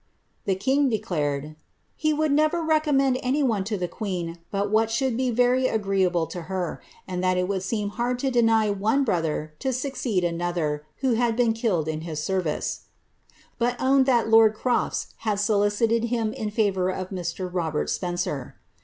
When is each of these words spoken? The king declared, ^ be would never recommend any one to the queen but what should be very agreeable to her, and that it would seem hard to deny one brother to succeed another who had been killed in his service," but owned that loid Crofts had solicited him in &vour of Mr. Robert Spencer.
The 0.45 0.55
king 0.55 0.89
declared, 0.89 1.43
^ 1.43 1.55
be 2.01 2.11
would 2.11 2.31
never 2.31 2.63
recommend 2.63 3.19
any 3.21 3.43
one 3.43 3.63
to 3.65 3.77
the 3.77 3.87
queen 3.87 4.39
but 4.49 4.71
what 4.71 4.89
should 4.89 5.15
be 5.15 5.29
very 5.29 5.67
agreeable 5.67 6.25
to 6.25 6.41
her, 6.49 6.81
and 7.07 7.23
that 7.23 7.37
it 7.37 7.47
would 7.47 7.61
seem 7.61 7.89
hard 7.89 8.17
to 8.17 8.31
deny 8.31 8.71
one 8.71 9.03
brother 9.03 9.53
to 9.59 9.71
succeed 9.71 10.23
another 10.23 10.87
who 11.01 11.13
had 11.13 11.35
been 11.35 11.53
killed 11.53 11.87
in 11.87 12.01
his 12.01 12.19
service," 12.19 12.85
but 13.59 13.79
owned 13.79 14.07
that 14.07 14.25
loid 14.27 14.55
Crofts 14.55 15.13
had 15.17 15.39
solicited 15.39 16.05
him 16.05 16.33
in 16.33 16.49
&vour 16.49 16.89
of 16.89 17.09
Mr. 17.11 17.47
Robert 17.53 17.87
Spencer. 17.87 18.55